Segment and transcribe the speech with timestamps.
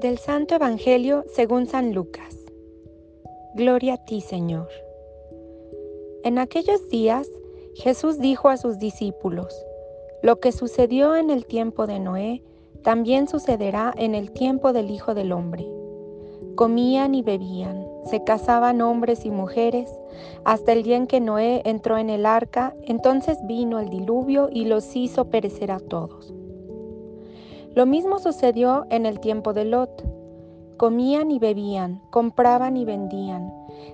[0.00, 2.36] Del Santo Evangelio según San Lucas.
[3.56, 4.68] Gloria a ti, Señor.
[6.22, 7.28] En aquellos días
[7.74, 9.52] Jesús dijo a sus discípulos,
[10.22, 12.44] Lo que sucedió en el tiempo de Noé,
[12.84, 15.66] también sucederá en el tiempo del Hijo del Hombre.
[16.54, 19.90] Comían y bebían, se casaban hombres y mujeres,
[20.44, 24.66] hasta el día en que Noé entró en el arca, entonces vino el diluvio y
[24.66, 26.32] los hizo perecer a todos.
[27.78, 30.04] Lo mismo sucedió en el tiempo de Lot.
[30.78, 33.52] Comían y bebían, compraban y vendían,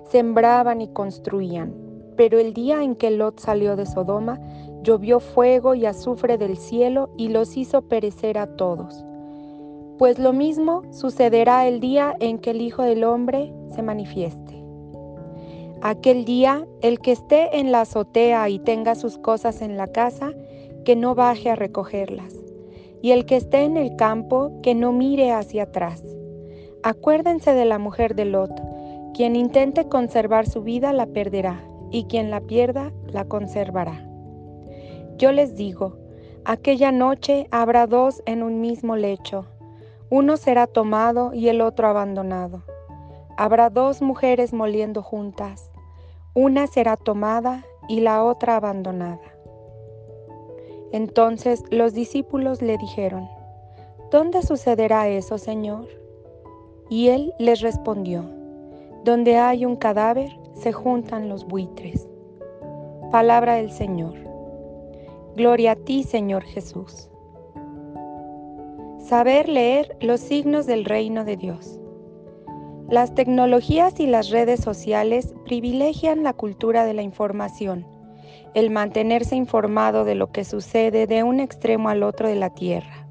[0.09, 1.75] sembraban y construían.
[2.16, 4.41] Pero el día en que Lot salió de Sodoma,
[4.83, 9.05] llovió fuego y azufre del cielo y los hizo perecer a todos.
[9.98, 14.64] Pues lo mismo sucederá el día en que el Hijo del Hombre se manifieste.
[15.83, 20.33] Aquel día, el que esté en la azotea y tenga sus cosas en la casa,
[20.87, 22.44] que no baje a recogerlas,
[23.05, 26.02] y el que esté en el campo, que no mire hacia atrás.
[26.83, 28.50] Acuérdense de la mujer de Lot,
[29.12, 34.08] quien intente conservar su vida la perderá, y quien la pierda la conservará.
[35.19, 35.98] Yo les digo,
[36.47, 39.44] aquella noche habrá dos en un mismo lecho,
[40.08, 42.62] uno será tomado y el otro abandonado.
[43.36, 45.70] Habrá dos mujeres moliendo juntas,
[46.32, 49.34] una será tomada y la otra abandonada.
[50.95, 53.28] Entonces los discípulos le dijeron,
[54.12, 55.89] ¿Dónde sucederá eso, Señor?
[56.89, 58.31] Y él les respondió,
[59.03, 62.06] Donde hay un cadáver, se juntan los buitres.
[63.11, 64.15] Palabra del Señor.
[65.34, 67.11] Gloria a ti, Señor Jesús.
[69.00, 71.81] Saber leer los signos del reino de Dios.
[72.89, 77.84] Las tecnologías y las redes sociales privilegian la cultura de la información,
[78.55, 83.06] el mantenerse informado de lo que sucede de un extremo al otro de la Tierra.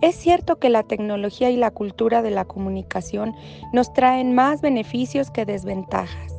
[0.00, 3.34] Es cierto que la tecnología y la cultura de la comunicación
[3.72, 6.34] nos traen más beneficios que desventajas,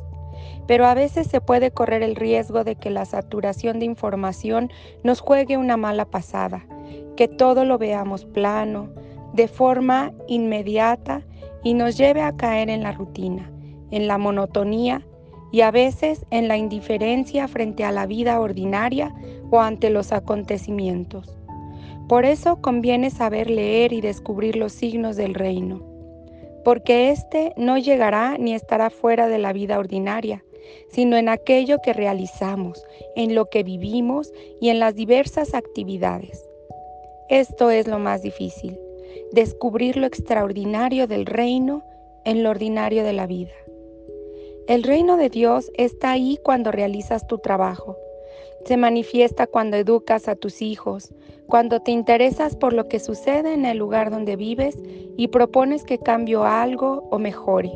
[0.66, 4.70] pero a veces se puede correr el riesgo de que la saturación de información
[5.04, 6.66] nos juegue una mala pasada,
[7.16, 8.88] que todo lo veamos plano,
[9.34, 11.22] de forma inmediata
[11.62, 13.50] y nos lleve a caer en la rutina,
[13.90, 15.06] en la monotonía
[15.52, 19.14] y a veces en la indiferencia frente a la vida ordinaria
[19.50, 21.36] o ante los acontecimientos.
[22.08, 25.80] Por eso conviene saber leer y descubrir los signos del reino,
[26.64, 30.44] porque éste no llegará ni estará fuera de la vida ordinaria,
[30.88, 32.84] sino en aquello que realizamos,
[33.16, 36.44] en lo que vivimos y en las diversas actividades.
[37.28, 38.78] Esto es lo más difícil,
[39.32, 41.84] descubrir lo extraordinario del reino
[42.24, 43.52] en lo ordinario de la vida.
[44.70, 47.96] El reino de Dios está ahí cuando realizas tu trabajo.
[48.66, 51.12] Se manifiesta cuando educas a tus hijos,
[51.48, 54.78] cuando te interesas por lo que sucede en el lugar donde vives
[55.16, 57.72] y propones que cambie algo o mejore.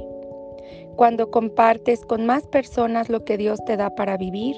[0.94, 4.54] Cuando compartes con más personas lo que Dios te da para vivir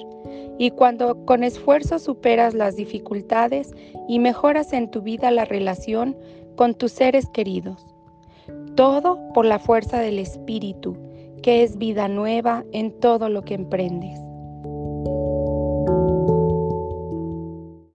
[0.59, 3.73] y cuando con esfuerzo superas las dificultades
[4.07, 6.15] y mejoras en tu vida la relación
[6.55, 7.83] con tus seres queridos.
[8.75, 11.06] Todo por la fuerza del Espíritu,
[11.41, 14.26] que es vida nueva en todo lo que emprendes.